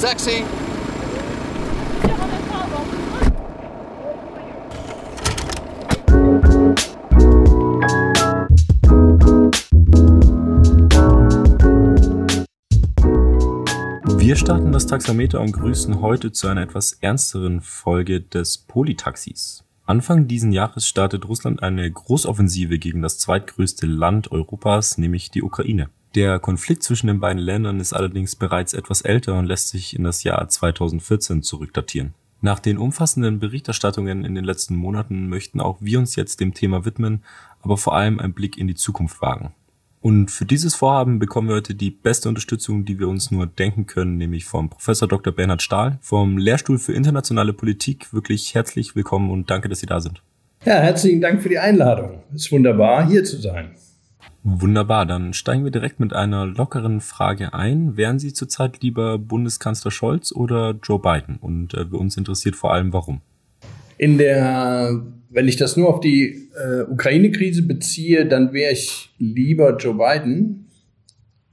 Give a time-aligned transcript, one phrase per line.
[0.00, 0.44] Taxi!
[14.18, 19.64] Wir starten das Taxameter und grüßen heute zu einer etwas ernsteren Folge des Politaxis.
[19.86, 25.88] Anfang diesen Jahres startet Russland eine Großoffensive gegen das zweitgrößte Land Europas, nämlich die Ukraine.
[26.16, 30.02] Der Konflikt zwischen den beiden Ländern ist allerdings bereits etwas älter und lässt sich in
[30.02, 32.14] das Jahr 2014 zurückdatieren.
[32.40, 36.86] Nach den umfassenden Berichterstattungen in den letzten Monaten möchten auch wir uns jetzt dem Thema
[36.86, 37.22] widmen,
[37.60, 39.52] aber vor allem einen Blick in die Zukunft wagen.
[40.00, 43.84] Und für dieses Vorhaben bekommen wir heute die beste Unterstützung, die wir uns nur denken
[43.84, 45.34] können, nämlich vom Professor Dr.
[45.34, 48.14] Bernhard Stahl vom Lehrstuhl für internationale Politik.
[48.14, 50.22] Wirklich herzlich willkommen und danke, dass Sie da sind.
[50.64, 52.22] Ja, herzlichen Dank für die Einladung.
[52.34, 53.74] Es ist wunderbar, hier zu sein.
[54.48, 57.96] Wunderbar, dann steigen wir direkt mit einer lockeren Frage ein.
[57.96, 61.36] Wären Sie zurzeit lieber Bundeskanzler Scholz oder Joe Biden?
[61.40, 63.22] Und äh, uns interessiert vor allem, warum.
[63.98, 69.76] In der, wenn ich das nur auf die äh, Ukraine-Krise beziehe, dann wäre ich lieber
[69.78, 70.68] Joe Biden.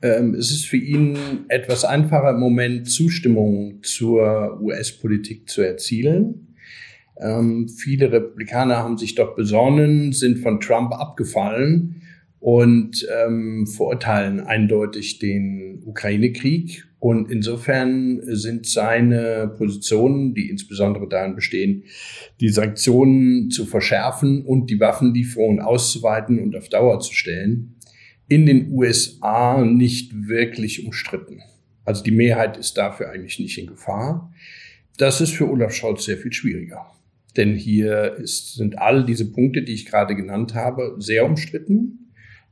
[0.03, 6.55] Ähm, es ist für ihn etwas einfacher im Moment Zustimmung zur US-Politik zu erzielen.
[7.19, 12.02] Ähm, viele Republikaner haben sich doch besonnen, sind von Trump abgefallen
[12.43, 16.85] und ähm, verurteilen eindeutig den Ukraine-Krieg.
[16.99, 21.85] Und insofern sind seine Positionen, die insbesondere darin bestehen,
[22.41, 27.75] die Sanktionen zu verschärfen und die Waffenlieferungen auszuweiten und auf Dauer zu stellen,
[28.27, 31.39] in den USA nicht wirklich umstritten.
[31.85, 34.33] Also die Mehrheit ist dafür eigentlich nicht in Gefahr.
[34.97, 36.87] Das ist für Olaf Scholz sehr viel schwieriger.
[37.37, 42.02] Denn hier ist, sind all diese Punkte, die ich gerade genannt habe, sehr umstritten.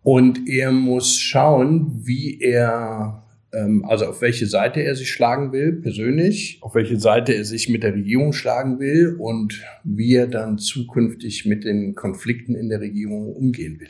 [0.04, 5.74] Und er muss schauen, wie er, ähm, also auf welche Seite er sich schlagen will,
[5.74, 10.58] persönlich, auf welche Seite er sich mit der Regierung schlagen will und wie er dann
[10.58, 13.90] zukünftig mit den Konflikten in der Regierung umgehen will.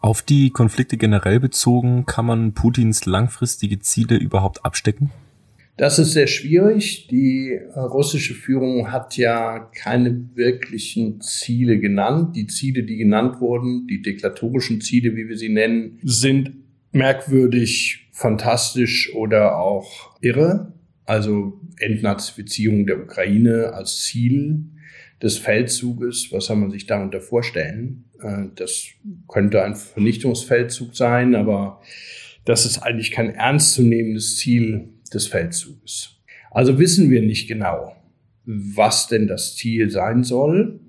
[0.00, 5.10] Auf die Konflikte generell bezogen, kann man Putins langfristige Ziele überhaupt abstecken?
[5.80, 7.06] Das ist sehr schwierig.
[7.06, 12.36] Die äh, russische Führung hat ja keine wirklichen Ziele genannt.
[12.36, 16.52] Die Ziele, die genannt wurden, die deklatorischen Ziele, wie wir sie nennen, sind
[16.92, 20.74] merkwürdig, fantastisch oder auch irre.
[21.06, 24.66] Also Entnazifizierung der Ukraine als Ziel
[25.22, 26.28] des Feldzuges.
[26.30, 28.04] Was soll man sich darunter vorstellen?
[28.22, 28.84] Äh, das
[29.28, 31.80] könnte ein Vernichtungsfeldzug sein, aber
[32.44, 36.20] das ist eigentlich kein ernstzunehmendes Ziel des Feldzuges.
[36.50, 37.96] Also wissen wir nicht genau,
[38.44, 40.80] was denn das Ziel sein soll.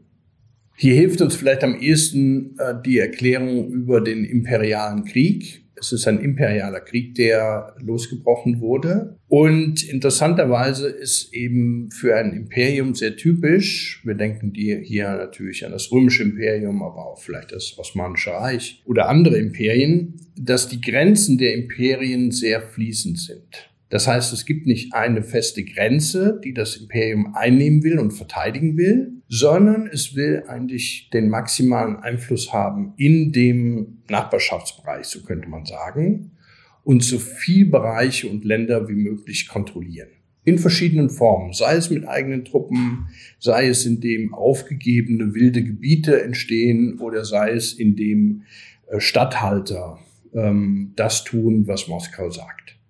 [0.75, 5.63] Hier hilft uns vielleicht am ehesten äh, die Erklärung über den imperialen Krieg.
[5.75, 9.17] Es ist ein imperialer Krieg, der losgebrochen wurde.
[9.27, 15.91] Und interessanterweise ist eben für ein Imperium sehr typisch, wir denken hier natürlich an das
[15.91, 21.53] römische Imperium, aber auch vielleicht das Osmanische Reich oder andere Imperien, dass die Grenzen der
[21.53, 23.70] Imperien sehr fließend sind.
[23.91, 28.77] Das heißt, es gibt nicht eine feste Grenze, die das Imperium einnehmen will und verteidigen
[28.77, 35.65] will, sondern es will eigentlich den maximalen Einfluss haben in dem Nachbarschaftsbereich, so könnte man
[35.65, 36.31] sagen,
[36.85, 40.07] und so viel Bereiche und Länder wie möglich kontrollieren.
[40.45, 43.07] In verschiedenen Formen, sei es mit eigenen Truppen,
[43.39, 48.43] sei es indem aufgegebene wilde Gebiete entstehen oder sei es indem
[48.87, 49.99] äh, Statthalter
[50.33, 52.80] ähm, das tun, was Moskau sagt.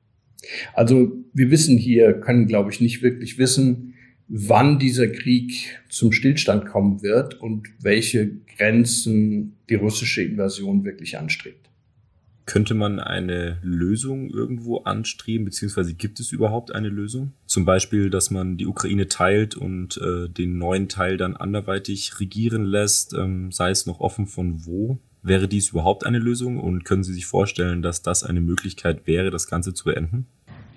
[0.74, 3.94] Also wir wissen hier, können, glaube ich, nicht wirklich wissen,
[4.28, 11.70] wann dieser Krieg zum Stillstand kommen wird und welche Grenzen die russische Invasion wirklich anstrebt.
[12.46, 17.34] Könnte man eine Lösung irgendwo anstreben, beziehungsweise gibt es überhaupt eine Lösung?
[17.46, 22.66] Zum Beispiel, dass man die Ukraine teilt und äh, den neuen Teil dann anderweitig regieren
[22.66, 24.98] lässt, ähm, sei es noch offen von wo?
[25.24, 29.30] Wäre dies überhaupt eine Lösung und können Sie sich vorstellen, dass das eine Möglichkeit wäre,
[29.30, 30.26] das Ganze zu beenden?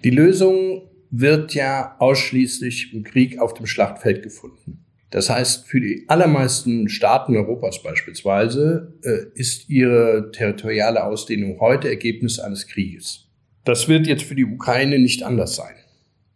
[0.04, 4.84] Die Lösung wird ja ausschließlich im Krieg auf dem Schlachtfeld gefunden.
[5.10, 12.40] Das heißt, für die allermeisten Staaten Europas beispielsweise äh, ist ihre territoriale Ausdehnung heute Ergebnis
[12.40, 13.28] eines Krieges.
[13.64, 15.74] Das wird jetzt für die Ukraine nicht anders sein.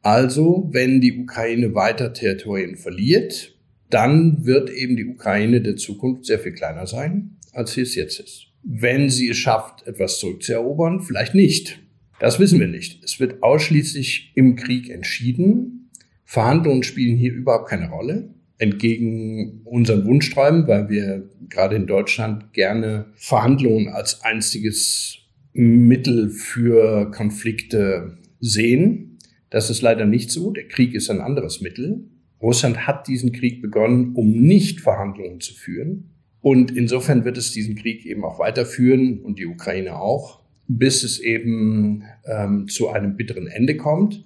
[0.03, 3.55] Also, wenn die Ukraine weiter Territorien verliert,
[3.91, 8.21] dann wird eben die Ukraine der Zukunft sehr viel kleiner sein, als sie es jetzt
[8.21, 8.47] ist.
[8.63, 11.81] Wenn sie es schafft, etwas zurückzuerobern, vielleicht nicht.
[12.21, 13.05] Das wissen wir nicht.
[13.05, 15.91] Es wird ausschließlich im Krieg entschieden.
[16.25, 18.35] Verhandlungen spielen hier überhaupt keine Rolle.
[18.59, 25.19] Entgegen unseren Wunschträumen, weil wir gerade in Deutschland gerne Verhandlungen als einziges
[25.53, 29.19] Mittel für Konflikte sehen.
[29.51, 30.51] Das ist leider nicht so.
[30.51, 32.09] Der Krieg ist ein anderes Mittel.
[32.43, 36.18] Russland hat diesen Krieg begonnen, um nicht Verhandlungen zu führen.
[36.41, 41.19] Und insofern wird es diesen Krieg eben auch weiterführen und die Ukraine auch, bis es
[41.19, 44.25] eben ähm, zu einem bitteren Ende kommt.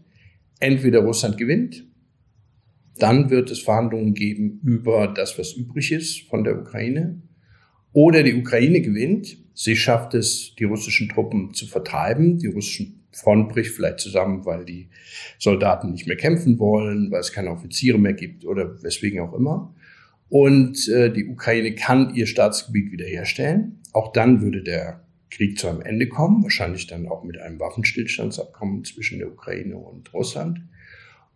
[0.61, 1.87] Entweder Russland gewinnt,
[2.99, 7.23] dann wird es Verhandlungen geben über das, was übrig ist von der Ukraine.
[7.93, 13.51] Oder die Ukraine gewinnt, sie schafft es, die russischen Truppen zu vertreiben, die russischen Front
[13.51, 14.89] bricht vielleicht zusammen, weil die
[15.39, 19.75] Soldaten nicht mehr kämpfen wollen, weil es keine Offiziere mehr gibt oder weswegen auch immer.
[20.33, 23.83] Und äh, die Ukraine kann ihr Staatsgebiet wiederherstellen.
[23.93, 28.83] Auch dann würde der Krieg zu einem Ende kommen, wahrscheinlich dann auch mit einem Waffenstillstandsabkommen
[28.87, 30.63] zwischen der Ukraine und Russland.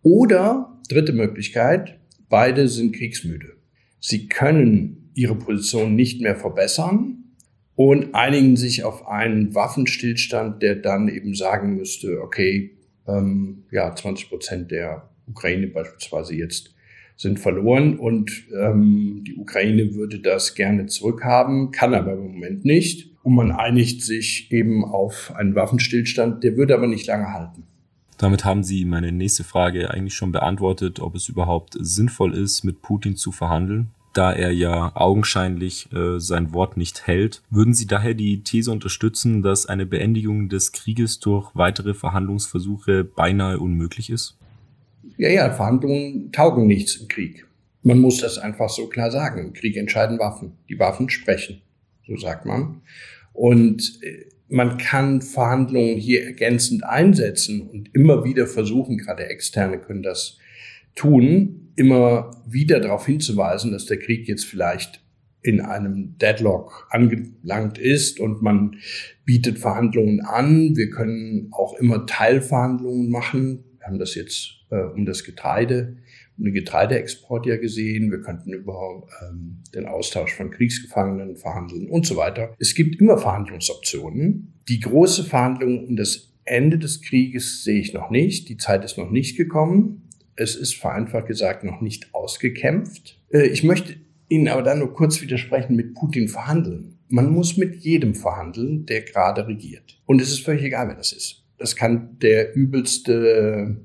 [0.01, 3.57] Oder, dritte Möglichkeit, beide sind kriegsmüde.
[3.99, 7.35] Sie können ihre Position nicht mehr verbessern
[7.75, 12.71] und einigen sich auf einen Waffenstillstand, der dann eben sagen müsste, okay,
[13.07, 16.73] ähm, ja, 20 Prozent der Ukraine beispielsweise jetzt
[17.17, 23.11] sind verloren und ähm, die Ukraine würde das gerne zurückhaben, kann aber im Moment nicht.
[23.23, 27.63] Und man einigt sich eben auf einen Waffenstillstand, der würde aber nicht lange halten.
[28.17, 32.81] Damit haben Sie meine nächste Frage eigentlich schon beantwortet, ob es überhaupt sinnvoll ist, mit
[32.81, 37.43] Putin zu verhandeln da er ja augenscheinlich äh, sein Wort nicht hält.
[37.51, 43.59] Würden Sie daher die These unterstützen, dass eine Beendigung des Krieges durch weitere Verhandlungsversuche beinahe
[43.59, 44.35] unmöglich ist?
[45.17, 47.45] Ja, ja, Verhandlungen taugen nichts im Krieg.
[47.81, 49.47] Man muss das einfach so klar sagen.
[49.47, 50.53] Im Krieg entscheiden Waffen.
[50.69, 51.61] Die Waffen sprechen,
[52.05, 52.81] so sagt man.
[53.33, 60.03] Und äh, man kann Verhandlungen hier ergänzend einsetzen und immer wieder versuchen, gerade Externe können
[60.03, 60.37] das
[60.95, 65.01] tun, immer wieder darauf hinzuweisen, dass der Krieg jetzt vielleicht
[65.41, 68.77] in einem Deadlock angelangt ist und man
[69.23, 70.75] bietet Verhandlungen an.
[70.75, 73.63] Wir können auch immer Teilverhandlungen machen.
[73.87, 75.97] Haben das jetzt äh, um das Getreide,
[76.37, 78.11] um den Getreideexport ja gesehen.
[78.11, 82.53] Wir könnten über ähm, den Austausch von Kriegsgefangenen verhandeln und so weiter.
[82.59, 84.53] Es gibt immer Verhandlungsoptionen.
[84.67, 88.49] Die große Verhandlung um das Ende des Krieges sehe ich noch nicht.
[88.49, 90.09] Die Zeit ist noch nicht gekommen.
[90.35, 93.19] Es ist vereinfacht gesagt noch nicht ausgekämpft.
[93.31, 93.95] Äh, ich möchte
[94.29, 96.99] Ihnen aber dann nur kurz widersprechen, mit Putin verhandeln.
[97.07, 100.01] Man muss mit jedem verhandeln, der gerade regiert.
[100.05, 101.46] Und es ist völlig egal, wer das ist.
[101.57, 103.77] Das kann der übelste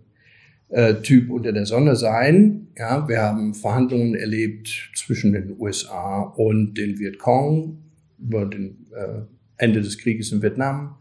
[0.69, 2.69] äh, Typ unter der Sonne sein.
[2.76, 7.78] Ja, wir haben Verhandlungen erlebt zwischen den USA und den Vietcong
[8.19, 9.22] über den äh,
[9.56, 10.96] Ende des Krieges in Vietnam,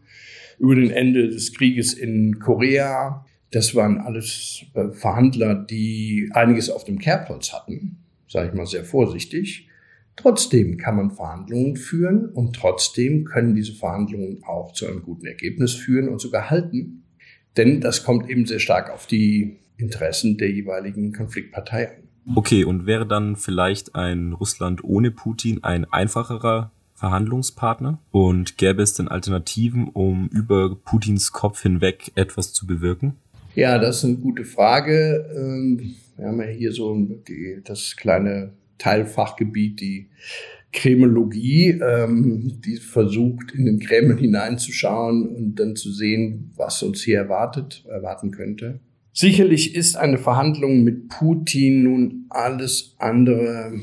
[0.58, 6.84] über den Ende des Krieges in Korea, das waren alles äh, Verhandler, die einiges auf
[6.84, 9.68] dem Kerbholz hatten, sage ich mal sehr vorsichtig.
[10.16, 15.74] Trotzdem kann man Verhandlungen führen und trotzdem können diese Verhandlungen auch zu einem guten Ergebnis
[15.74, 17.04] führen und sogar halten.
[17.56, 22.36] Denn das kommt eben sehr stark auf die Interessen der jeweiligen Konfliktpartei an.
[22.36, 27.98] Okay, und wäre dann vielleicht ein Russland ohne Putin ein einfacherer Verhandlungspartner?
[28.12, 33.16] Und gäbe es denn Alternativen, um über Putins Kopf hinweg etwas zu bewirken?
[33.56, 35.28] Ja, das ist eine gute Frage.
[35.36, 36.96] Ähm, wir haben ja hier so
[37.64, 40.08] das kleine Teilfachgebiet, die
[40.72, 47.18] Kremologie, ähm, die versucht, in den Kreml hineinzuschauen und dann zu sehen, was uns hier
[47.18, 48.80] erwartet, erwarten könnte.
[49.12, 53.80] Sicherlich ist eine Verhandlung mit Putin nun alles andere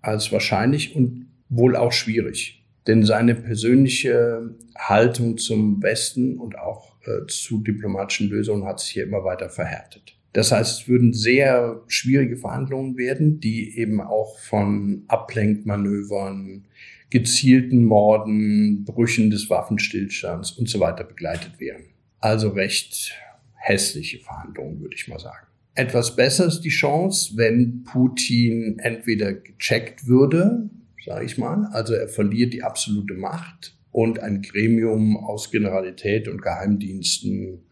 [0.00, 2.64] als wahrscheinlich und wohl auch schwierig.
[2.86, 9.04] Denn seine persönliche Haltung zum Westen und auch äh, zu diplomatischen Lösungen hat sich hier
[9.04, 10.16] immer weiter verhärtet.
[10.32, 16.66] Das heißt, es würden sehr schwierige Verhandlungen werden, die eben auch von Ablenkmanövern,
[17.10, 21.82] gezielten Morden, Brüchen des Waffenstillstands und so weiter begleitet wären.
[22.20, 23.12] Also recht
[23.54, 25.46] hässliche Verhandlungen, würde ich mal sagen.
[25.74, 30.68] Etwas besser ist die Chance, wenn Putin entweder gecheckt würde,
[31.04, 36.42] sage ich mal, also er verliert die absolute Macht und ein Gremium aus Generalität und
[36.42, 37.62] Geheimdiensten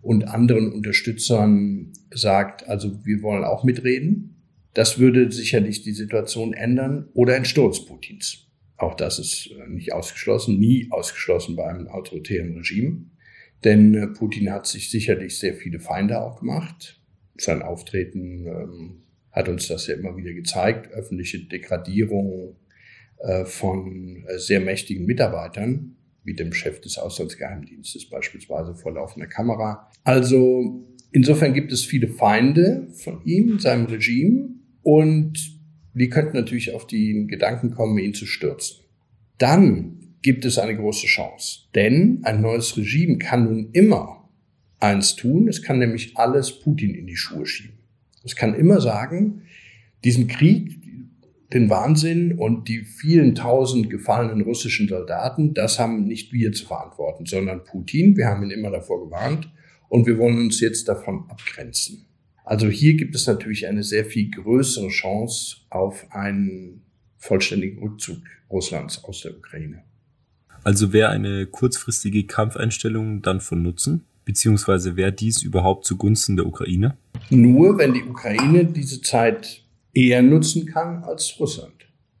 [0.00, 4.36] und anderen Unterstützern sagt, also wir wollen auch mitreden.
[4.74, 8.46] Das würde sicherlich die Situation ändern oder ein Sturz Putins.
[8.76, 13.06] Auch das ist äh, nicht ausgeschlossen, nie ausgeschlossen bei einem autoritären Regime.
[13.64, 17.00] Denn äh, Putin hat sich sicherlich sehr viele Feinde auch gemacht.
[17.36, 19.02] Sein Auftreten ähm,
[19.32, 20.92] hat uns das ja immer wieder gezeigt.
[20.92, 22.56] Öffentliche Degradierung,
[23.18, 29.90] äh, von äh, sehr mächtigen Mitarbeitern, wie dem Chef des Auslandsgeheimdienstes beispielsweise vor laufender Kamera.
[30.04, 34.50] Also insofern gibt es viele Feinde von ihm, seinem Regime,
[34.82, 35.58] und
[35.94, 38.84] die könnten natürlich auf den Gedanken kommen, ihn zu stürzen.
[39.38, 44.28] Dann gibt es eine große Chance, denn ein neues Regime kann nun immer
[44.80, 47.78] eins tun, es kann nämlich alles Putin in die Schuhe schieben.
[48.24, 49.42] Es kann immer sagen,
[50.04, 50.77] diesen Krieg,
[51.52, 57.24] den Wahnsinn und die vielen tausend gefallenen russischen Soldaten, das haben nicht wir zu verantworten,
[57.24, 58.16] sondern Putin.
[58.16, 59.50] Wir haben ihn immer davor gewarnt
[59.88, 62.04] und wir wollen uns jetzt davon abgrenzen.
[62.44, 66.82] Also hier gibt es natürlich eine sehr viel größere Chance auf einen
[67.16, 68.18] vollständigen Rückzug
[68.50, 69.82] Russlands aus der Ukraine.
[70.64, 74.04] Also wäre eine kurzfristige Kampfeinstellung dann von Nutzen?
[74.24, 76.98] Beziehungsweise wäre dies überhaupt zugunsten der Ukraine?
[77.30, 79.64] Nur wenn die Ukraine diese Zeit
[79.98, 81.74] eher nutzen kann als Russland.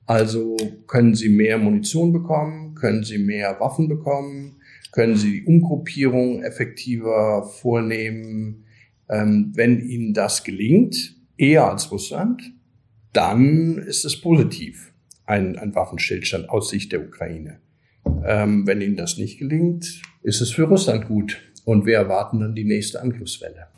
[0.04, 0.56] Also
[0.88, 7.44] können sie mehr Munition bekommen, können sie mehr Waffen bekommen, können sie die Umgruppierung effektiver
[7.44, 8.64] vornehmen.
[9.08, 12.42] Ähm, wenn ihnen das gelingt, eher als Russland,
[13.12, 14.92] dann ist es positiv,
[15.24, 17.60] ein, ein Waffenstillstand aus Sicht der Ukraine.
[18.24, 21.40] Ähm, wenn ihnen das nicht gelingt, ist es für Russland gut.
[21.64, 23.68] Und wir erwarten dann die nächste Angriffswelle.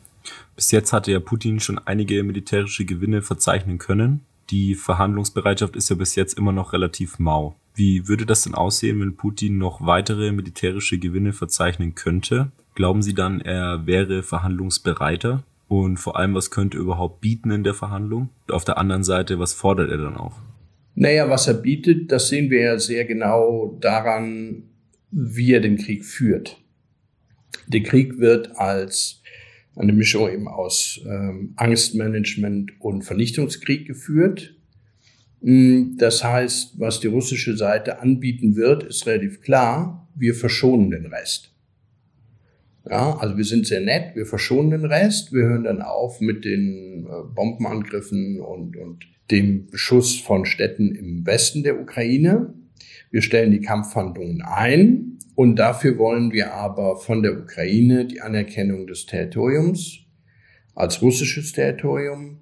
[0.61, 4.21] Bis jetzt hatte ja Putin schon einige militärische Gewinne verzeichnen können.
[4.51, 7.55] Die Verhandlungsbereitschaft ist ja bis jetzt immer noch relativ mau.
[7.73, 12.51] Wie würde das denn aussehen, wenn Putin noch weitere militärische Gewinne verzeichnen könnte?
[12.75, 15.41] Glauben Sie dann, er wäre verhandlungsbereiter?
[15.67, 18.29] Und vor allem, was könnte er überhaupt bieten in der Verhandlung?
[18.47, 20.35] Und auf der anderen Seite, was fordert er dann auch?
[20.93, 24.61] Naja, was er bietet, das sehen wir ja sehr genau daran,
[25.09, 26.61] wie er den Krieg führt.
[27.65, 29.20] Der Krieg wird als
[29.75, 34.55] eine Mischung eben aus ähm, Angstmanagement und Vernichtungskrieg geführt.
[35.41, 40.07] Hm, das heißt, was die russische Seite anbieten wird, ist relativ klar.
[40.15, 41.51] Wir verschonen den Rest.
[42.89, 46.45] Ja, also wir sind sehr nett, wir verschonen den Rest, wir hören dann auf mit
[46.45, 52.53] den äh, Bombenangriffen und, und dem Beschuss von Städten im Westen der Ukraine.
[53.11, 58.87] Wir stellen die Kampfhandlungen ein und dafür wollen wir aber von der Ukraine die Anerkennung
[58.87, 59.99] des Territoriums
[60.75, 62.41] als russisches Territorium.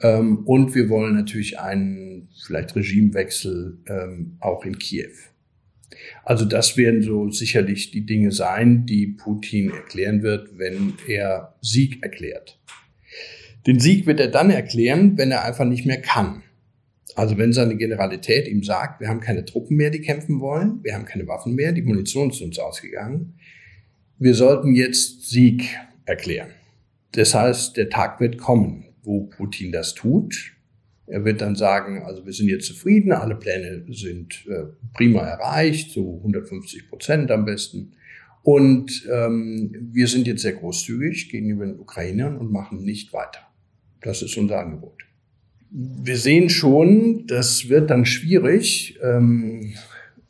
[0.00, 5.10] Ähm, und wir wollen natürlich einen vielleicht Regimewechsel ähm, auch in Kiew.
[6.24, 12.02] Also das werden so sicherlich die Dinge sein, die Putin erklären wird, wenn er Sieg
[12.02, 12.58] erklärt.
[13.66, 16.42] Den Sieg wird er dann erklären, wenn er einfach nicht mehr kann.
[17.14, 20.94] Also wenn seine Generalität ihm sagt, wir haben keine Truppen mehr, die kämpfen wollen, wir
[20.94, 23.34] haben keine Waffen mehr, die Munition ist uns ausgegangen,
[24.18, 25.76] wir sollten jetzt Sieg
[26.06, 26.50] erklären.
[27.12, 30.52] Das heißt, der Tag wird kommen, wo Putin das tut.
[31.06, 34.64] Er wird dann sagen, also wir sind jetzt zufrieden, alle Pläne sind äh,
[34.94, 37.92] prima erreicht, so 150 Prozent am besten.
[38.42, 43.40] Und ähm, wir sind jetzt sehr großzügig gegenüber den Ukrainern und machen nicht weiter.
[44.00, 45.02] Das ist unser Angebot
[45.72, 48.98] wir sehen schon, das wird dann schwierig.
[49.02, 49.74] Ähm,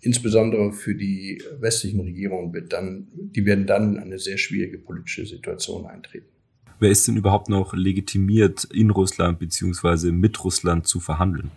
[0.00, 5.26] insbesondere für die westlichen Regierungen wird dann, die werden dann in eine sehr schwierige politische
[5.26, 6.26] Situation eintreten.
[6.78, 11.50] Wer ist denn überhaupt noch legitimiert, in Russland beziehungsweise mit Russland zu verhandeln?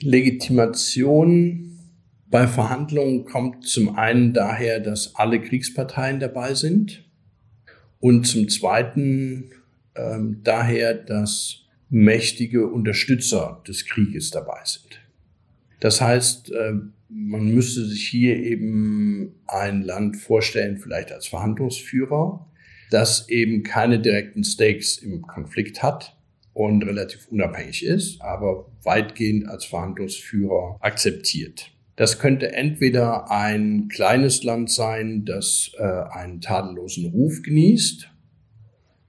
[0.00, 1.78] Legitimation
[2.30, 7.04] bei Verhandlungen kommt zum einen daher, dass alle Kriegsparteien dabei sind
[8.00, 9.50] und zum zweiten
[9.96, 11.63] ähm, daher, dass
[11.94, 15.00] mächtige Unterstützer des Krieges dabei sind.
[15.78, 16.72] Das heißt, äh,
[17.08, 22.50] man müsste sich hier eben ein Land vorstellen, vielleicht als Verhandlungsführer,
[22.90, 26.18] das eben keine direkten Stakes im Konflikt hat
[26.52, 31.70] und relativ unabhängig ist, aber weitgehend als Verhandlungsführer akzeptiert.
[31.94, 38.10] Das könnte entweder ein kleines Land sein, das äh, einen tadellosen Ruf genießt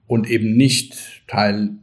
[0.06, 1.80] und eben nicht Teil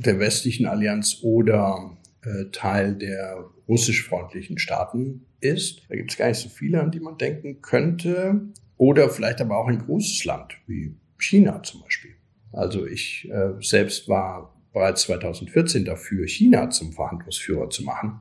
[0.00, 5.82] der westlichen Allianz oder äh, Teil der russisch-freundlichen Staaten ist.
[5.88, 8.40] Da gibt es gar nicht so viele, an die man denken könnte.
[8.76, 12.12] Oder vielleicht aber auch ein großes Land wie China zum Beispiel.
[12.52, 18.20] Also ich äh, selbst war bereits 2014 dafür, China zum Verhandlungsführer zu machen.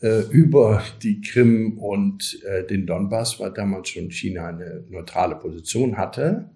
[0.00, 5.96] Äh, über die Krim und äh, den Donbass, weil damals schon China eine neutrale Position
[5.96, 6.50] hatte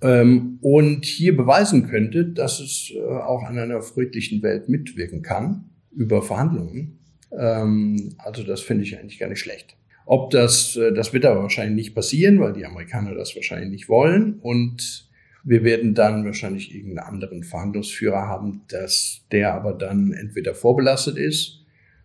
[0.00, 5.70] ähm, und hier beweisen könnte, dass es äh, auch an einer friedlichen Welt mitwirken kann
[5.90, 6.98] über Verhandlungen.
[7.36, 9.76] Ähm, also das finde ich eigentlich gar nicht schlecht.
[10.06, 13.88] Ob das, äh, das wird aber wahrscheinlich nicht passieren, weil die Amerikaner das wahrscheinlich nicht
[13.88, 15.08] wollen und
[15.44, 21.64] wir werden dann wahrscheinlich irgendeinen anderen Verhandlungsführer haben, dass der aber dann entweder vorbelastet ist,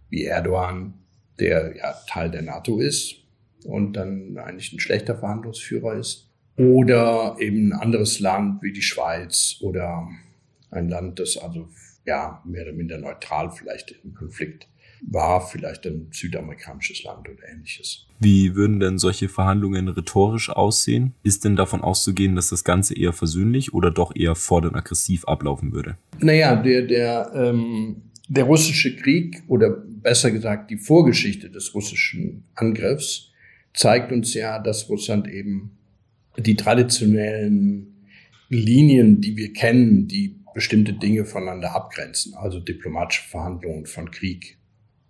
[0.10, 0.94] wie Erdogan,
[1.40, 3.16] der ja Teil der NATO ist
[3.66, 9.58] und dann eigentlich ein schlechter Verhandlungsführer ist, oder eben ein anderes Land wie die Schweiz
[9.62, 10.08] oder
[10.72, 11.68] ein Land, das also
[12.06, 14.68] ja mehr oder minder neutral vielleicht im Konflikt
[15.10, 18.06] war vielleicht ein südamerikanisches Land oder ähnliches.
[18.20, 21.14] Wie würden denn solche Verhandlungen rhetorisch aussehen?
[21.24, 25.74] Ist denn davon auszugehen, dass das Ganze eher versöhnlich oder doch eher fordernd aggressiv ablaufen
[25.74, 25.98] würde?
[26.20, 33.32] Naja, der, der, ähm, der russische Krieg oder besser gesagt die Vorgeschichte des russischen Angriffs
[33.74, 35.72] zeigt uns ja, dass Russland eben
[36.38, 38.08] die traditionellen
[38.50, 44.58] Linien, die wir kennen, die bestimmte Dinge voneinander abgrenzen, also diplomatische Verhandlungen von Krieg,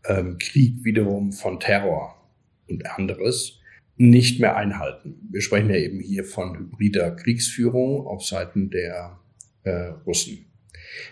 [0.06, 2.16] ähm, Krieg wiederum von Terror
[2.68, 3.60] und anderes,
[3.96, 5.28] nicht mehr einhalten.
[5.30, 9.20] Wir sprechen ja eben hier von hybrider Kriegsführung auf Seiten der
[9.64, 10.46] äh, Russen.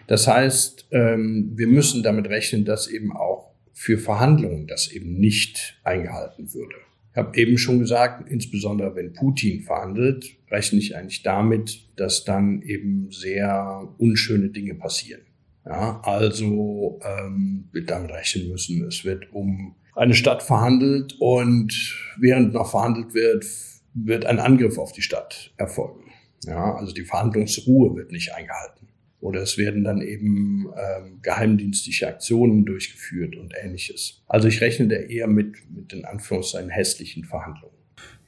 [0.07, 5.79] Das heißt, ähm, wir müssen damit rechnen, dass eben auch für Verhandlungen das eben nicht
[5.83, 6.75] eingehalten würde.
[7.11, 12.61] Ich habe eben schon gesagt, insbesondere wenn Putin verhandelt, rechne ich eigentlich damit, dass dann
[12.61, 15.21] eben sehr unschöne Dinge passieren.
[15.65, 21.73] Ja, also ähm, wir damit rechnen müssen, es wird um eine Stadt verhandelt und
[22.17, 23.45] während noch verhandelt wird,
[23.93, 26.11] wird ein Angriff auf die Stadt erfolgen.
[26.45, 28.80] Ja, also die Verhandlungsruhe wird nicht eingehalten.
[29.21, 34.23] Oder es werden dann eben ähm, geheimdienstliche Aktionen durchgeführt und ähnliches.
[34.27, 37.75] Also ich rechne da eher mit, mit den Anführungszeichen hässlichen Verhandlungen.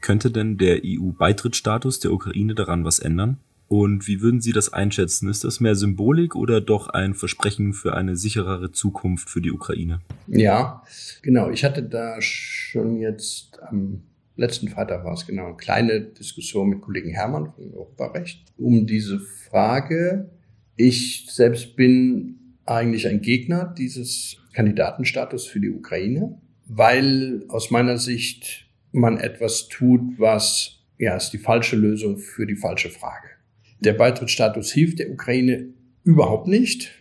[0.01, 3.37] Könnte denn der EU-Beitrittsstatus der Ukraine daran was ändern?
[3.67, 5.29] Und wie würden Sie das einschätzen?
[5.29, 10.01] Ist das mehr Symbolik oder doch ein Versprechen für eine sicherere Zukunft für die Ukraine?
[10.27, 10.83] Ja,
[11.23, 11.49] genau.
[11.49, 14.03] Ich hatte da schon jetzt am
[14.35, 19.19] letzten Freitag war es genau eine kleine Diskussion mit Kollegen Hermann von Europarecht um diese
[19.19, 20.29] Frage,
[20.75, 28.67] ich selbst bin eigentlich ein Gegner dieses Kandidatenstatus für die Ukraine, weil aus meiner Sicht
[28.91, 33.27] man etwas tut, was ja ist die falsche Lösung für die falsche Frage.
[33.79, 35.69] Der Beitrittsstatus hilft der Ukraine
[36.03, 36.91] überhaupt nicht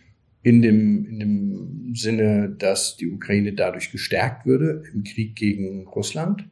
[0.41, 6.49] in dem, in dem Sinne, dass die Ukraine dadurch gestärkt würde im Krieg gegen Russland.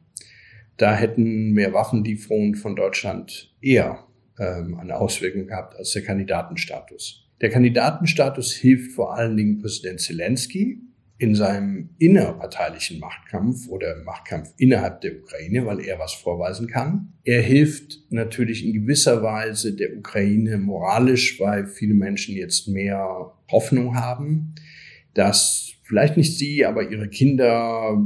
[0.78, 4.06] Da hätten mehr Waffenlieferungen von Deutschland eher
[4.42, 7.28] ähm, eine Auswirkung gehabt als der Kandidatenstatus.
[7.40, 10.80] Der Kandidatenstatus hilft vor allen Dingen Präsident Zelensky
[11.18, 17.12] in seinem innerparteilichen Machtkampf oder Machtkampf innerhalb der Ukraine, weil er was vorweisen kann.
[17.22, 23.94] Er hilft natürlich in gewisser Weise der Ukraine moralisch, weil viele Menschen jetzt mehr Hoffnung
[23.94, 24.54] haben,
[25.14, 27.96] dass vielleicht nicht sie, aber ihre Kinder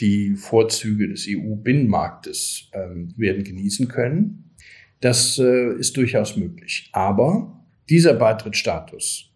[0.00, 4.49] die Vorzüge des EU-Binnenmarktes ähm, werden genießen können.
[5.00, 6.90] Das äh, ist durchaus möglich.
[6.92, 9.32] Aber dieser Beitrittsstatus,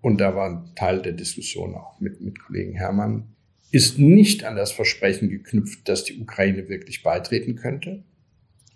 [0.00, 3.34] und da war ein Teil der Diskussion auch mit, mit Kollegen Hermann,
[3.72, 8.04] ist nicht an das Versprechen geknüpft, dass die Ukraine wirklich beitreten könnte,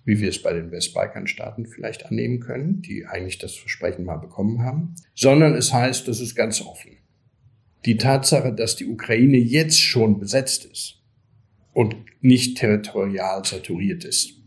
[0.05, 4.63] wie wir es bei den Westbalkanstaaten vielleicht annehmen können, die eigentlich das Versprechen mal bekommen
[4.63, 6.97] haben, sondern es heißt, das ist ganz offen.
[7.85, 11.03] Die Tatsache, dass die Ukraine jetzt schon besetzt ist
[11.73, 14.40] und nicht territorial saturiert ist,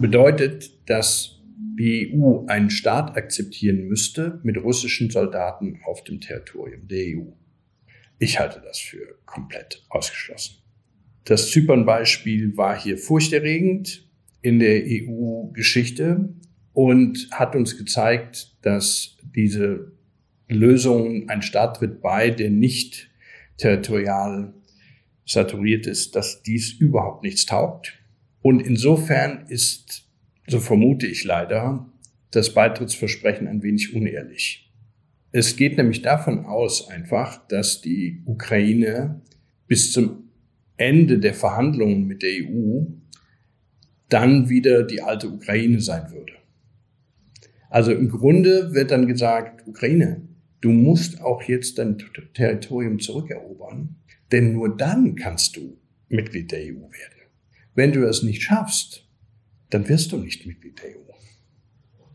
[0.00, 1.40] bedeutet, dass
[1.78, 7.32] die EU einen Staat akzeptieren müsste mit russischen Soldaten auf dem Territorium der EU.
[8.18, 10.56] Ich halte das für komplett ausgeschlossen.
[11.24, 14.08] Das Zypern-Beispiel war hier furchterregend
[14.42, 16.34] in der EU-Geschichte
[16.72, 19.92] und hat uns gezeigt, dass diese
[20.48, 23.10] Lösung, ein Staat tritt bei, der nicht
[23.56, 24.54] territorial
[25.24, 28.01] saturiert ist, dass dies überhaupt nichts taugt.
[28.42, 30.08] Und insofern ist,
[30.48, 31.88] so vermute ich leider,
[32.32, 34.70] das Beitrittsversprechen ein wenig unehrlich.
[35.30, 39.22] Es geht nämlich davon aus einfach, dass die Ukraine
[39.66, 40.24] bis zum
[40.76, 42.84] Ende der Verhandlungen mit der EU
[44.08, 46.32] dann wieder die alte Ukraine sein würde.
[47.70, 50.20] Also im Grunde wird dann gesagt, Ukraine,
[50.60, 51.96] du musst auch jetzt dein
[52.34, 53.96] Territorium zurückerobern,
[54.30, 55.78] denn nur dann kannst du
[56.08, 57.11] Mitglied der EU werden.
[57.74, 59.08] Wenn du es nicht schaffst,
[59.70, 61.02] dann wirst du nicht Mitglied der EU.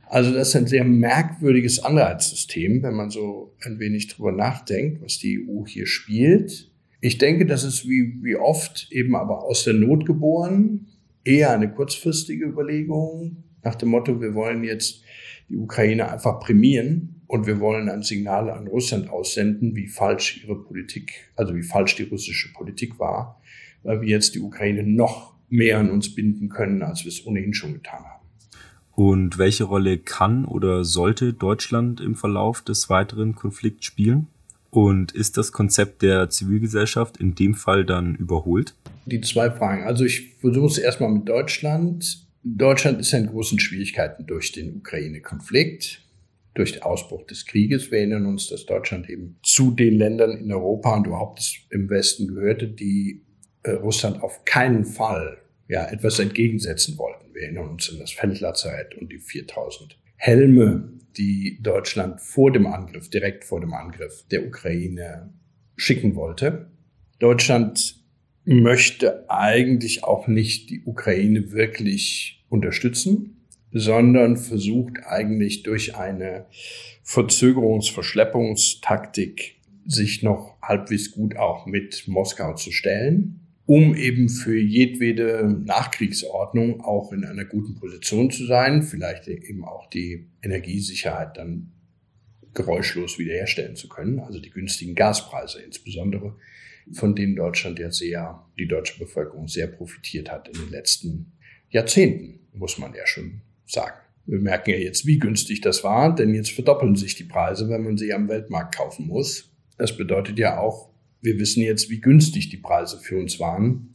[0.09, 5.19] Also das ist ein sehr merkwürdiges Anreizsystem, wenn man so ein wenig drüber nachdenkt, was
[5.19, 6.71] die EU hier spielt.
[7.01, 10.87] Ich denke, das ist wie, wie oft eben aber aus der Not geboren,
[11.23, 15.01] eher eine kurzfristige Überlegung nach dem Motto, wir wollen jetzt
[15.49, 20.63] die Ukraine einfach prämieren und wir wollen ein Signal an Russland aussenden, wie falsch ihre
[20.63, 23.41] Politik, also wie falsch die russische Politik war,
[23.83, 27.53] weil wir jetzt die Ukraine noch mehr an uns binden können, als wir es ohnehin
[27.53, 28.25] schon getan haben.
[28.91, 34.27] Und welche Rolle kann oder sollte Deutschland im Verlauf des weiteren Konflikts spielen?
[34.69, 38.73] Und ist das Konzept der Zivilgesellschaft in dem Fall dann überholt?
[39.05, 39.83] Die zwei Fragen.
[39.83, 42.27] Also ich versuche es erstmal mit Deutschland.
[42.43, 46.03] Deutschland ist in großen Schwierigkeiten durch den Ukraine-Konflikt.
[46.53, 47.91] durch den Ausbruch des Krieges.
[47.91, 52.27] Wir erinnern uns, dass Deutschland eben zu den Ländern in Europa und überhaupt im Westen
[52.27, 53.21] gehörte, die
[53.67, 57.33] äh, Russland auf keinen Fall ja, etwas entgegensetzen wollten.
[57.33, 63.09] Wir erinnern uns an das Feldlazarett und die 4000 Helme, die Deutschland vor dem Angriff,
[63.09, 65.33] direkt vor dem Angriff der Ukraine
[65.75, 66.71] schicken wollte.
[67.19, 68.03] Deutschland
[68.45, 76.45] möchte eigentlich auch nicht die Ukraine wirklich unterstützen, sondern versucht eigentlich durch eine
[77.03, 85.61] Verzögerungs-, Verschleppungstaktik sich noch halbwegs gut auch mit Moskau zu stellen um eben für jedwede
[85.65, 91.73] Nachkriegsordnung auch in einer guten Position zu sein, vielleicht eben auch die Energiesicherheit dann
[92.53, 96.37] geräuschlos wiederherstellen zu können, also die günstigen Gaspreise insbesondere,
[96.93, 101.33] von denen Deutschland ja sehr, die deutsche Bevölkerung sehr profitiert hat in den letzten
[101.69, 103.97] Jahrzehnten, muss man ja schon sagen.
[104.25, 107.83] Wir merken ja jetzt, wie günstig das war, denn jetzt verdoppeln sich die Preise, wenn
[107.83, 109.53] man sie am Weltmarkt kaufen muss.
[109.77, 110.86] Das bedeutet ja auch,
[111.21, 113.91] wir wissen jetzt, wie günstig die Preise für uns waren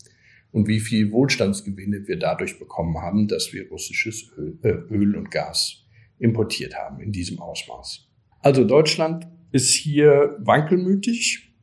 [0.50, 5.30] und wie viel Wohlstandsgewinne wir dadurch bekommen haben, dass wir russisches Öl, äh, Öl und
[5.30, 5.85] Gas
[6.18, 8.08] importiert haben in diesem Ausmaß.
[8.40, 11.54] Also Deutschland ist hier wankelmütig.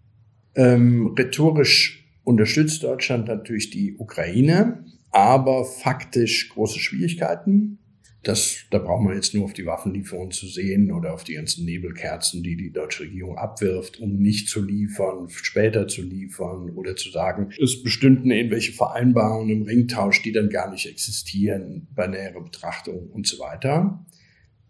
[0.55, 7.79] Ähm, rhetorisch unterstützt Deutschland natürlich die Ukraine, aber faktisch große Schwierigkeiten.
[8.23, 11.63] Das, da braucht man jetzt nur auf die Waffenlieferungen zu sehen oder auf die ganzen
[11.63, 17.11] Nebelkerzen, die die deutsche Regierung abwirft, um nicht zu liefern, später zu liefern oder zu
[17.11, 23.07] sagen, es bestünden irgendwelche Vereinbarungen im Ringtausch, die dann gar nicht existieren bei näherer Betrachtung
[23.09, 24.05] und so weiter.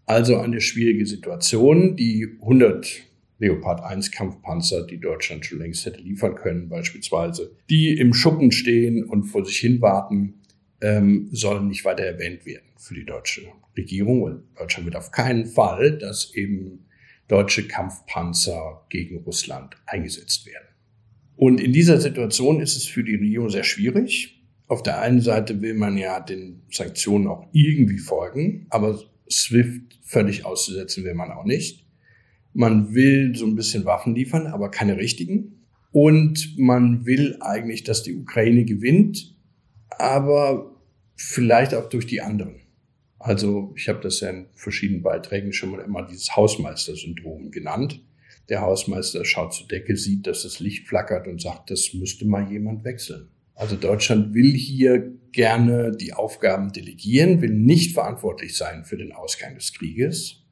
[0.06, 1.96] Also eine schwierige Situation.
[1.96, 3.02] Die 100
[3.40, 9.02] Leopard 1 Kampfpanzer, die Deutschland schon längst hätte liefern können, beispielsweise, die im Schuppen stehen
[9.02, 10.34] und vor sich hin warten,
[10.80, 13.42] ähm, sollen nicht weiter erwähnt werden für die deutsche
[13.76, 14.22] Regierung.
[14.22, 16.86] Und Deutschland wird auf keinen Fall, dass eben
[17.28, 20.66] deutsche Kampfpanzer gegen Russland eingesetzt werden.
[21.36, 24.42] Und in dieser Situation ist es für die Regierung sehr schwierig.
[24.66, 30.44] Auf der einen Seite will man ja den Sanktionen auch irgendwie folgen, aber SWIFT völlig
[30.44, 31.86] auszusetzen will man auch nicht.
[32.52, 35.66] Man will so ein bisschen Waffen liefern, aber keine richtigen.
[35.92, 39.36] Und man will eigentlich, dass die Ukraine gewinnt,
[39.88, 40.76] aber
[41.16, 42.56] vielleicht auch durch die anderen.
[43.20, 48.02] Also ich habe das ja in verschiedenen Beiträgen schon mal immer dieses Hausmeister-Syndrom genannt.
[48.48, 52.50] Der Hausmeister schaut zur Decke, sieht, dass das Licht flackert und sagt, das müsste mal
[52.50, 53.28] jemand wechseln.
[53.54, 59.54] Also Deutschland will hier gerne die Aufgaben delegieren, will nicht verantwortlich sein für den Ausgang
[59.54, 60.42] des Krieges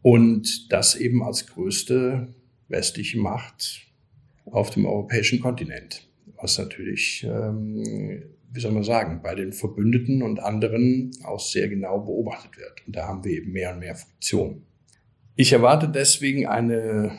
[0.00, 2.34] und das eben als größte
[2.68, 3.82] westliche Macht
[4.46, 6.08] auf dem europäischen Kontinent,
[6.40, 12.00] was natürlich ähm, wie soll man sagen, bei den Verbündeten und anderen auch sehr genau
[12.00, 12.86] beobachtet wird.
[12.86, 14.62] Und da haben wir eben mehr und mehr Friktion.
[15.36, 17.12] Ich erwarte deswegen eine,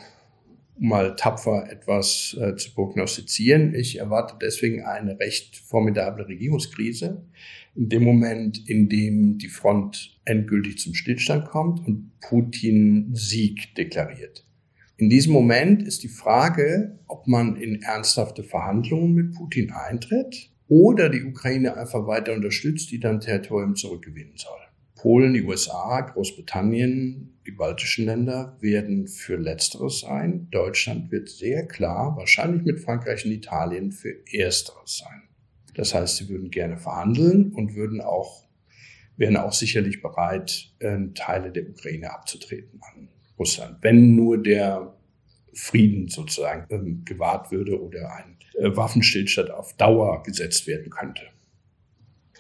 [0.76, 7.24] um mal tapfer etwas äh, zu prognostizieren, ich erwarte deswegen eine recht formidable Regierungskrise.
[7.76, 14.46] In dem Moment, in dem die Front endgültig zum Stillstand kommt und Putin Sieg deklariert.
[14.98, 21.10] In diesem Moment ist die Frage, ob man in ernsthafte Verhandlungen mit Putin eintritt oder
[21.10, 24.60] die Ukraine einfach weiter unterstützt, die dann Territorium zurückgewinnen soll.
[24.96, 30.48] Polen, die USA, Großbritannien, die baltischen Länder werden für Letzteres sein.
[30.52, 35.24] Deutschland wird sehr klar, wahrscheinlich mit Frankreich und Italien, für Ersteres sein.
[35.74, 38.46] Das heißt, sie würden gerne verhandeln und würden auch,
[39.16, 43.08] wären auch sicherlich bereit, äh, Teile der Ukraine abzutreten an
[43.40, 44.99] Russland, wenn nur der
[45.54, 51.24] Frieden sozusagen ähm, gewahrt würde oder ein äh, Waffenstillstand auf Dauer gesetzt werden könnte.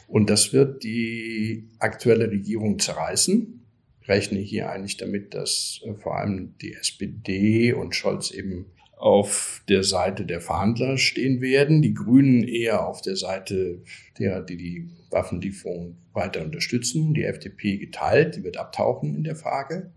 [0.07, 3.65] Und das wird die aktuelle Regierung zerreißen.
[4.01, 8.65] Ich rechne hier eigentlich damit, dass äh, vor allem die SPD und Scholz eben
[8.99, 13.81] auf der Seite der Verhandler stehen werden, die Grünen eher auf der Seite
[14.17, 19.93] derer, die die Waffenlieferung weiter unterstützen, die FDP geteilt, die wird abtauchen in der Frage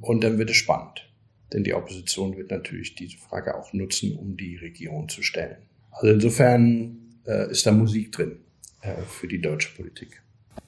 [0.00, 1.09] und dann wird es spannend.
[1.52, 5.56] Denn die Opposition wird natürlich diese Frage auch nutzen, um die Regierung zu stellen.
[5.90, 8.38] Also insofern äh, ist da Musik drin
[8.82, 10.22] äh, für die deutsche Politik.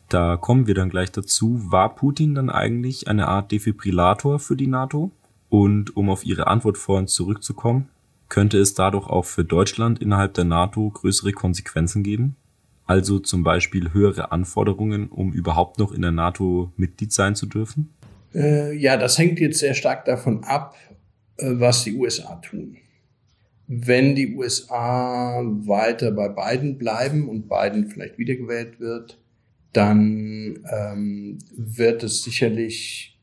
[0.09, 1.71] Da kommen wir dann gleich dazu.
[1.71, 5.11] War Putin dann eigentlich eine Art Defibrillator für die NATO?
[5.49, 7.89] Und um auf Ihre Antwort vorhin zurückzukommen,
[8.29, 12.37] könnte es dadurch auch für Deutschland innerhalb der NATO größere Konsequenzen geben?
[12.87, 17.91] Also zum Beispiel höhere Anforderungen, um überhaupt noch in der NATO Mitglied sein zu dürfen?
[18.35, 20.77] Äh, ja, das hängt jetzt sehr stark davon ab,
[21.39, 22.77] äh, was die USA tun.
[23.67, 29.19] Wenn die USA weiter bei Biden bleiben und Biden vielleicht wiedergewählt wird,
[29.73, 33.19] dann ähm, wird es sicherlich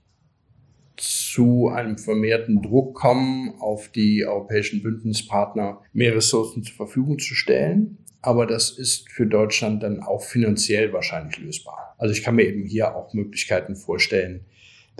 [0.98, 8.00] zu einem vermehrten Druck kommen, auf die europäischen Bündnispartner mehr Ressourcen zur Verfügung zu stellen.
[8.22, 11.96] Aber das ist für Deutschland dann auch finanziell wahrscheinlich lösbar.
[11.98, 14.42] Also ich kann mir eben hier auch Möglichkeiten vorstellen,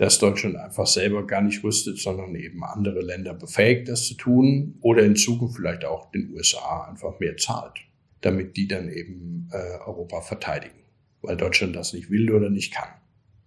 [0.00, 4.78] dass Deutschland einfach selber gar nicht rüstet, sondern eben andere Länder befähigt, das zu tun
[4.80, 7.80] oder in Zukunft vielleicht auch den USA einfach mehr zahlt,
[8.22, 10.78] damit die dann eben äh, Europa verteidigen,
[11.20, 12.88] weil Deutschland das nicht will oder nicht kann.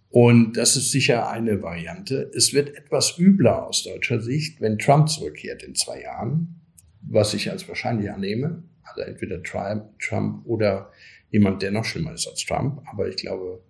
[0.10, 2.32] Und das ist sicher eine Variante.
[2.36, 6.62] Es wird etwas übler aus deutscher Sicht, wenn Trump zurückkehrt in zwei Jahren,
[7.02, 8.62] was ich als wahrscheinlich annehme.
[8.84, 10.92] Also entweder Trump oder
[11.32, 12.84] jemand, der noch schlimmer ist als Trump.
[12.92, 13.64] Aber ich glaube,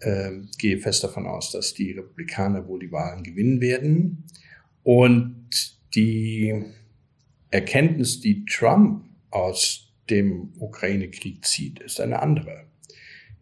[0.00, 4.24] äh, gehe fest davon aus, dass die Republikaner wohl die Wahlen gewinnen werden.
[4.82, 5.48] Und
[5.94, 6.62] die
[7.50, 12.66] Erkenntnis, die Trump aus dem Ukraine-Krieg zieht, ist eine andere.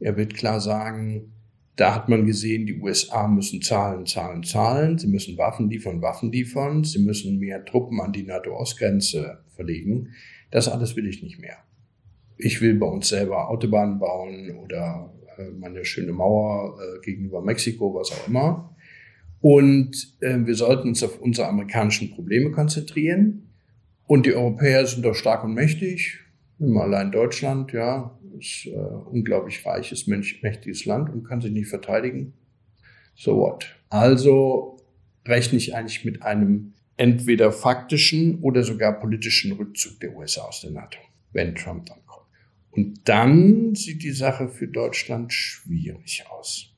[0.00, 1.32] Er wird klar sagen,
[1.76, 4.98] da hat man gesehen, die USA müssen zahlen, zahlen, zahlen.
[4.98, 6.84] Sie müssen Waffen liefern, Waffen liefern.
[6.84, 10.10] Sie müssen mehr Truppen an die NATO-Ostgrenze verlegen.
[10.50, 11.56] Das alles will ich nicht mehr.
[12.36, 15.12] Ich will bei uns selber Autobahnen bauen oder
[15.58, 18.74] meine schöne Mauer äh, gegenüber Mexiko, was auch immer.
[19.40, 23.50] Und äh, wir sollten uns auf unsere amerikanischen Probleme konzentrieren.
[24.06, 26.18] Und die Europäer sind doch stark und mächtig.
[26.58, 32.34] Immer allein Deutschland, ja, ist äh, unglaublich reiches, mächtiges Land und kann sich nicht verteidigen.
[33.14, 33.66] So what?
[33.90, 34.78] Also
[35.26, 40.70] rechne ich eigentlich mit einem entweder faktischen oder sogar politischen Rückzug der USA aus der
[40.70, 40.98] NATO,
[41.32, 41.98] wenn Trump dann.
[42.74, 46.74] Und dann sieht die Sache für Deutschland schwierig aus.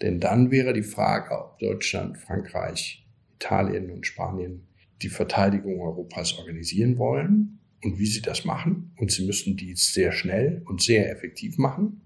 [0.00, 4.66] Denn dann wäre die Frage, ob Deutschland, Frankreich, Italien und Spanien
[5.02, 8.92] die Verteidigung Europas organisieren wollen und wie sie das machen.
[8.96, 12.00] Und sie müssen dies sehr schnell und sehr effektiv machen.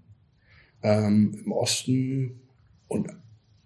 [0.83, 2.41] Ähm, Im Osten
[2.87, 3.07] und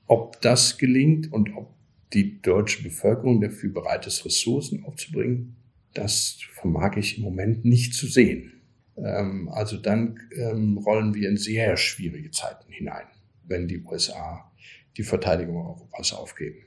[0.05, 1.73] ob das gelingt und ob
[2.13, 5.55] die deutsche Bevölkerung dafür bereit ist, Ressourcen aufzubringen,
[5.95, 8.52] das vermag ich im Moment nicht zu sehen.
[8.97, 13.05] Ähm, also dann ähm, rollen wir in sehr schwierige Zeiten hinein,
[13.45, 14.51] wenn die USA
[14.97, 16.65] die Verteidigung Europas aufgeben.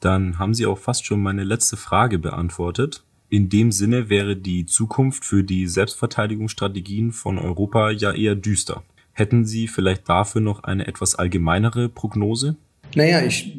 [0.00, 3.04] Dann haben Sie auch fast schon meine letzte Frage beantwortet.
[3.30, 8.84] In dem Sinne wäre die Zukunft für die Selbstverteidigungsstrategien von Europa ja eher düster.
[9.12, 12.56] Hätten Sie vielleicht dafür noch eine etwas allgemeinere Prognose?
[12.94, 13.56] Naja, ich,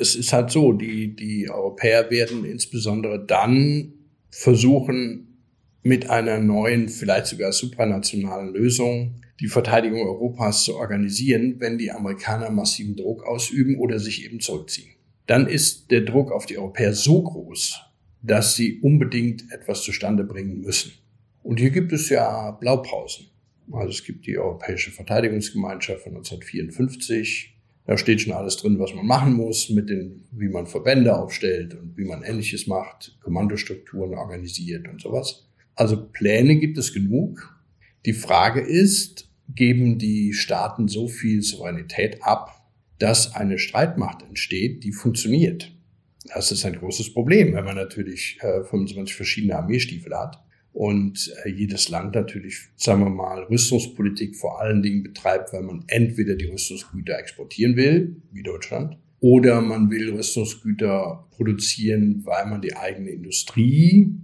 [0.00, 3.92] es ist halt so, die, die Europäer werden insbesondere dann
[4.30, 5.33] versuchen,
[5.84, 12.50] mit einer neuen, vielleicht sogar supranationalen Lösung die Verteidigung Europas zu organisieren, wenn die Amerikaner
[12.50, 14.90] massiven Druck ausüben oder sich eben zurückziehen.
[15.26, 17.80] Dann ist der Druck auf die Europäer so groß,
[18.22, 20.92] dass sie unbedingt etwas zustande bringen müssen.
[21.42, 23.26] Und hier gibt es ja Blaupausen.
[23.70, 27.58] Also es gibt die Europäische Verteidigungsgemeinschaft von 1954.
[27.86, 31.74] Da steht schon alles drin, was man machen muss, mit den, wie man Verbände aufstellt
[31.74, 35.46] und wie man Ähnliches macht, Kommandostrukturen organisiert und sowas.
[35.74, 37.54] Also Pläne gibt es genug.
[38.06, 42.50] Die Frage ist, geben die Staaten so viel Souveränität ab,
[42.98, 45.72] dass eine Streitmacht entsteht, die funktioniert?
[46.32, 51.50] Das ist ein großes Problem, wenn man natürlich äh, 25 verschiedene Armeestiefel hat und äh,
[51.50, 56.46] jedes Land natürlich, sagen wir mal, Rüstungspolitik vor allen Dingen betreibt, weil man entweder die
[56.46, 64.14] Rüstungsgüter exportieren will, wie Deutschland, oder man will Rüstungsgüter produzieren, weil man die eigene Industrie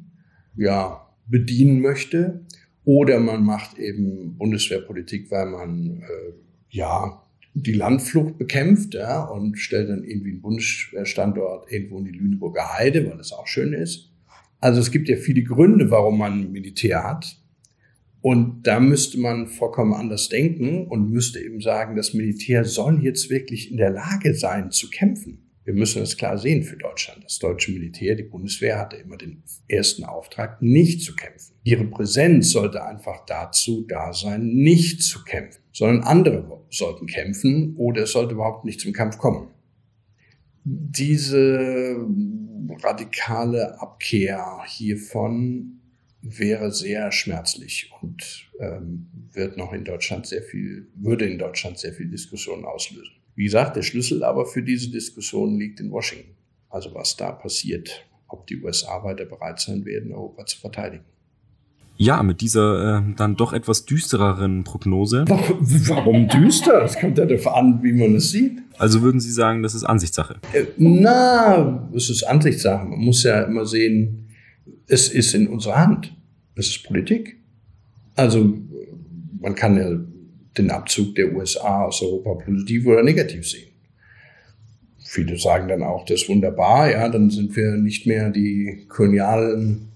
[0.57, 2.45] ja bedienen möchte,
[2.85, 6.33] oder man macht eben Bundeswehrpolitik, weil man äh,
[6.71, 7.23] ja
[7.55, 13.09] die Landflucht bekämpft ja, und stellt dann irgendwie einen Bundesstandort irgendwo in die Lüneburger Heide,
[13.09, 14.13] weil das auch schön ist.
[14.61, 17.37] Also es gibt ja viele Gründe, warum man Militär hat.
[18.23, 23.31] Und da müsste man vollkommen anders denken und müsste eben sagen, das Militär soll jetzt
[23.31, 25.50] wirklich in der Lage sein zu kämpfen.
[25.65, 27.23] Wir müssen das klar sehen für Deutschland.
[27.25, 31.55] Das deutsche Militär, die Bundeswehr hatte immer den ersten Auftrag, nicht zu kämpfen.
[31.65, 38.05] Ihre Präsenz sollte einfach dazu da sein, nicht zu kämpfen, sondern andere sollten kämpfen oder
[38.05, 39.49] es sollte überhaupt nicht zum Kampf kommen.
[40.65, 42.07] Diese
[42.83, 45.81] radikale Abkehr hiervon
[46.23, 51.93] wäre sehr schmerzlich und ähm, wird noch in Deutschland sehr viel, würde in Deutschland sehr
[51.93, 53.20] viel Diskussion auslösen.
[53.41, 56.37] Wie gesagt, der Schlüssel aber für diese Diskussion liegt in Washington.
[56.69, 61.05] Also was da passiert, ob die USA weiter bereit sein werden, Europa zu verteidigen.
[61.97, 65.25] Ja, mit dieser äh, dann doch etwas düstereren Prognose.
[65.27, 66.81] Warum düster?
[66.81, 68.59] Das kommt ja darauf an, wie man es sieht.
[68.77, 70.39] Also würden Sie sagen, das ist Ansichtssache?
[70.53, 72.85] Äh, na, es ist Ansichtssache.
[72.85, 74.29] Man muss ja immer sehen,
[74.87, 76.15] es ist in unserer Hand.
[76.57, 77.41] Es ist Politik.
[78.17, 78.53] Also
[79.41, 79.99] man kann ja
[80.59, 83.69] den Abzug der USA aus Europa positiv oder negativ sehen.
[84.99, 89.89] viele sagen dann auch, das ist wunderbar, ja, dann sind wir nicht mehr die kolonialen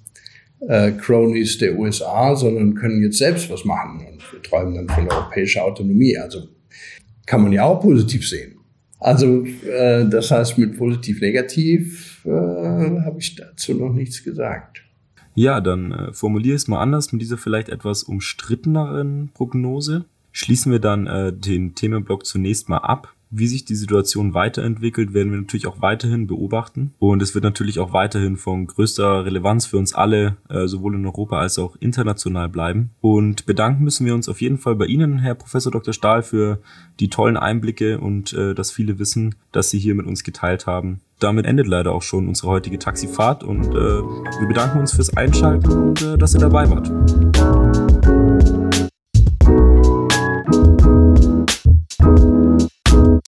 [0.61, 5.09] äh, Cronies der USA, sondern können jetzt selbst was machen und wir träumen dann von
[5.09, 6.17] europäischer Autonomie.
[6.17, 6.49] Also
[7.27, 8.57] kann man ja auch positiv sehen.
[9.01, 14.83] Also äh, das heißt, mit positiv-negativ äh, habe ich dazu noch nichts gesagt.
[15.35, 20.07] Ja, dann äh, formuliere es mal anders mit dieser vielleicht etwas umstritteneren Prognose.
[20.35, 25.33] Schließen wir dann äh, den Themenblock zunächst mal ab wie sich die Situation weiterentwickelt, werden
[25.33, 26.94] wir natürlich auch weiterhin beobachten.
[27.01, 31.05] Und es wird natürlich auch weiterhin von größter Relevanz für uns alle, äh, sowohl in
[31.05, 32.90] Europa als auch international bleiben.
[33.01, 35.92] Und bedanken müssen wir uns auf jeden Fall bei Ihnen, Herr Professor Dr.
[35.92, 36.61] Stahl, für
[37.01, 41.01] die tollen Einblicke und äh, das viele Wissen, das Sie hier mit uns geteilt haben.
[41.18, 45.70] Damit endet leider auch schon unsere heutige Taxifahrt und äh, wir bedanken uns fürs Einschalten
[45.70, 46.92] und dass ihr dabei wart.